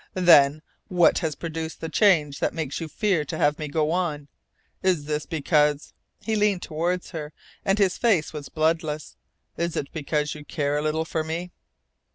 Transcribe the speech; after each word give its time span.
"Then 0.15 0.63
what 0.87 1.19
has 1.19 1.35
produced 1.35 1.79
the 1.79 1.87
change 1.87 2.39
that 2.39 2.55
makes 2.55 2.81
you 2.81 2.87
fear 2.87 3.23
to 3.25 3.37
have 3.37 3.59
me 3.59 3.67
go 3.67 3.91
on? 3.91 4.29
Is 4.81 5.07
it 5.07 5.29
because" 5.29 5.93
he 6.23 6.35
leaned 6.35 6.63
toward 6.63 7.05
her, 7.09 7.33
and 7.63 7.77
his 7.77 7.99
face 7.99 8.33
was 8.33 8.49
bloodless 8.49 9.15
"Is 9.57 9.75
it 9.77 9.93
because 9.93 10.33
you 10.33 10.43
care 10.43 10.75
a 10.75 10.81
little 10.81 11.05
for 11.05 11.23
me?" 11.23 11.51